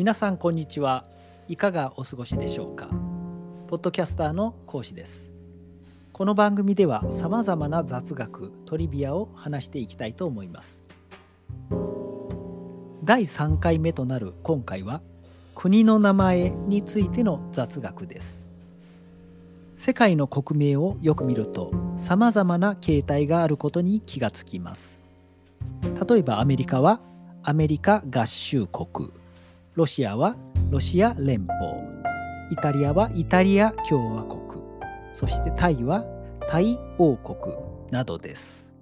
[0.00, 1.04] 皆さんこんにちは。
[1.46, 2.88] いかがお過ごしでしょうか。
[3.68, 5.30] ポッドキャスターの講師です。
[6.14, 10.82] この番組ではさまざまな雑学トリビアを話していきたいと思います。
[13.04, 15.02] 第3回目となる今回は
[15.54, 18.46] 国の名前についての雑学です。
[19.76, 24.98] 世界の国名をよく見るとさまざまな形態があることに気がつきます。
[26.08, 27.00] 例えばアメリカは
[27.42, 29.10] アメリカ合衆国。
[29.74, 30.34] ロシアは
[30.70, 31.58] ロシア連邦。
[32.50, 34.60] イタリアはイタリア共和国。
[35.14, 36.04] そしてタイは
[36.48, 37.54] タイ王国
[37.92, 38.74] などです。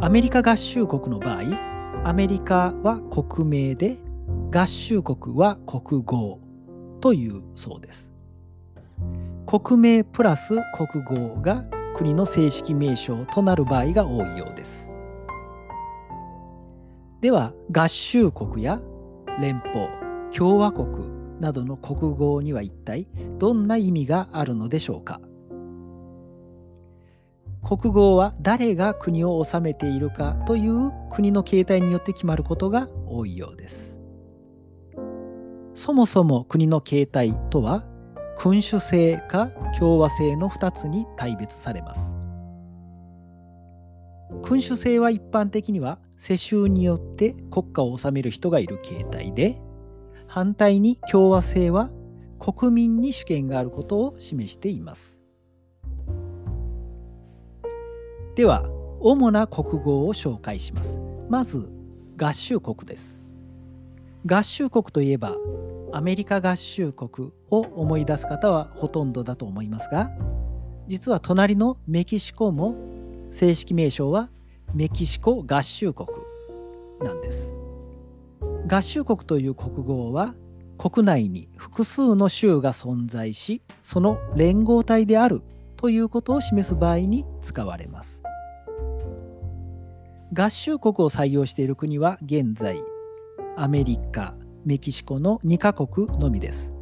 [0.00, 1.42] アメリカ合衆国の場合
[2.04, 3.96] アメリカは国名で
[4.52, 6.38] 合衆国は国号
[7.00, 8.12] というそうです。
[9.46, 11.64] 国名プラス国号が
[11.96, 14.88] 国の正式名称となる場合が多いようです。
[17.20, 18.80] では合衆国や
[19.40, 19.88] 連邦
[20.36, 21.08] 共和国
[21.40, 25.20] などの国号には一体どんな意味があるのでしょうか？
[27.62, 33.98] 国号は誰が国を治めているかという国の形態によって決まることが多いようです。
[35.74, 37.84] そもそも国の形態とは
[38.36, 42.14] 君主制か共和制の2つに大別されます。
[44.42, 49.60] 君主制は一般的には世襲によって国家を治める人がいる形態で
[50.26, 51.90] 反対に共和制は
[52.38, 55.22] 国民に主権があることを示しています。
[58.34, 58.68] では
[59.00, 60.98] 主な国語を紹介します。
[61.28, 61.70] まず
[62.16, 63.20] 合衆国です。
[64.26, 65.36] 合衆国といえば
[65.92, 70.10] アメリカ合衆国を思い出す方はほとんどだと思いますが
[70.86, 72.93] 実は隣のメキシコも
[73.34, 74.30] 正式名称は
[74.74, 76.08] メキシコ合衆国
[77.00, 77.56] なんです。
[78.68, 80.36] 合衆国という国号は
[80.78, 85.42] 国内に複数の州が存在しその連合体である
[85.76, 88.22] ということを示す場合に使われます。
[90.32, 92.76] 合衆国を採用している国は現在
[93.56, 96.72] アメリカメキシコの2カ国のみです。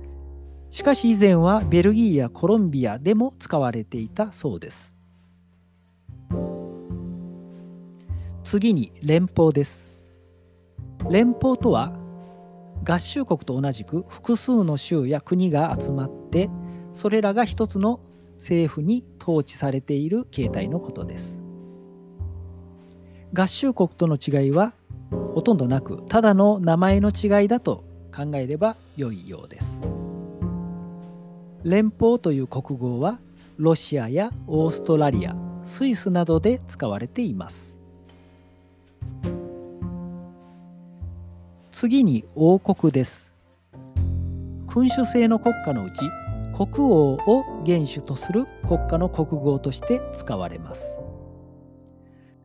[0.68, 4.91] しかし以前はベルギーやコロンビアでも使われていたそうです。
[8.52, 9.90] 次に連邦です。
[11.08, 11.96] 連邦とは
[12.84, 16.50] 合衆国と同じく複数の州や国が集まって
[16.92, 17.98] それらが一つの
[18.34, 21.40] 政府に統治されている形態のことです。
[23.32, 24.74] 合衆国との違いは
[25.34, 27.84] ほとんどなくただの名前の違いだと
[28.14, 29.80] 考えれば良いようです。
[31.64, 33.18] 連邦という国号は
[33.56, 37.81] ロシアやオーストラリアスイスなどで使われています。
[41.82, 43.34] 次に王国です。
[44.68, 45.98] 君主制の国家のうち
[46.56, 51.00] 国王を元首とする国家の国号として使われます。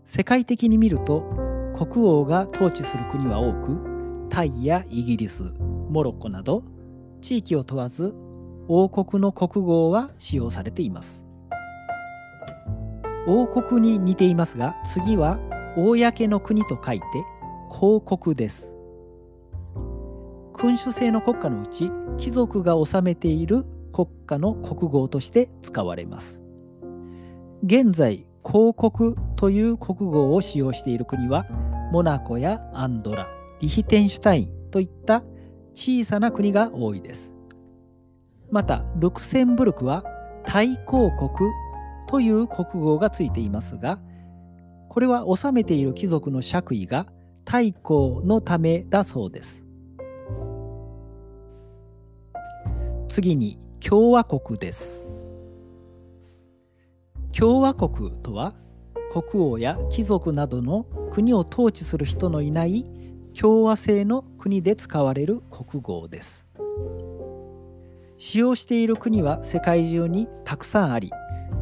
[0.06, 1.22] 世界的に見ると
[1.78, 5.44] 国王が統治する国は多くタイやイギリス
[5.92, 6.64] モロッコなど
[7.22, 8.16] 地域を問わず
[8.68, 11.28] 王国の国号は使用されています。
[13.28, 15.38] 王国に似ていますが次は
[15.76, 17.06] 公の国と書いて
[17.70, 18.77] 公国です。
[20.58, 23.64] 君主制の国家のうち貴族が治めている
[23.94, 26.42] 国家の国号として使われます。
[27.64, 31.46] 現在公国という国号を使用している国は
[31.92, 33.28] モナコやアンドラ
[33.60, 35.24] リヒテンシュタインといった
[35.74, 37.34] 小さな国が多いです。
[38.50, 40.04] またルクセンブルクは
[40.46, 41.52] 大公国
[42.08, 44.00] という国号がついていますが
[44.90, 47.06] これは治めている貴族の爵位が
[47.46, 49.67] 太閤のためだそうです。
[53.18, 55.12] 次に共和国です。
[57.36, 58.54] 共和国とは
[59.12, 62.86] 国王や貴族などの国を統治する人のいない
[63.34, 66.48] 共和制の国で使われる国号です。
[68.20, 71.12] 使用している国は世界中にたくさんあり、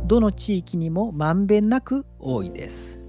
[0.03, 3.00] どの地域にもまんべんなく多いです。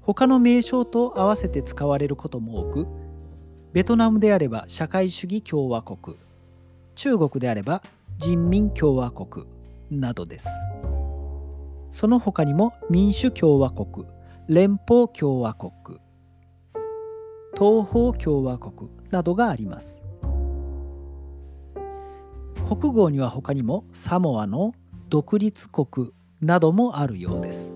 [0.00, 2.86] 他の名称と合わせて使われることも多く、
[3.72, 6.16] ベトナムであれば社会主義共和国
[6.96, 7.82] 中国であれば
[8.18, 9.46] 人民共和国
[9.90, 10.48] などです。
[11.92, 14.06] その他にも民主共和国
[14.48, 15.72] 連邦共和国
[17.54, 20.02] 東方共和国などがあります。
[22.68, 24.72] 国号には他にもサモアの
[25.08, 27.72] 独立国などもあるようです。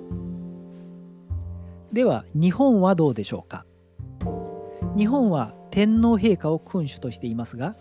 [1.93, 3.67] では日本はどうでしょうか？
[4.96, 7.74] 日本は天皇陛下を君主としていますが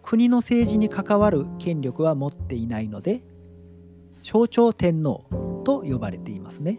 [0.00, 3.20] 国の政治に関わる権力は持っていないので
[4.22, 5.24] 象徴天皇
[5.64, 6.78] と呼ばれていますね。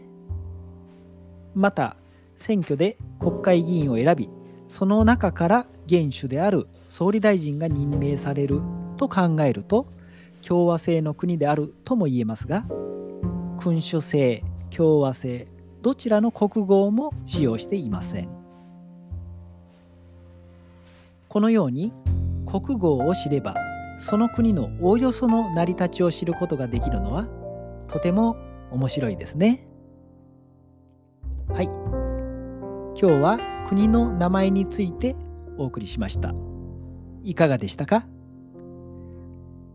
[1.54, 1.98] また
[2.38, 4.30] 選挙で国会議員を選び
[4.69, 8.62] その中から元首である総理大臣が任命される
[8.95, 9.86] と考えると
[10.48, 12.63] 共和制の国であるとも言えますが
[13.60, 15.48] 君主制共和制
[15.81, 18.43] どちらの国号も使用していません
[21.34, 21.92] このように
[22.46, 23.56] 国号を知れば
[23.98, 27.28] その国のおおよその成り立ちを知ることができるのは
[27.88, 28.36] とても
[28.70, 29.66] 面白いですね。
[31.48, 31.66] はい。
[31.66, 35.16] 今日は国の名前について
[35.58, 36.36] お送りしました。
[37.24, 38.06] いかがでしたか？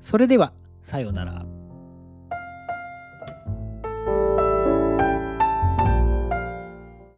[0.01, 1.45] それではさようなら。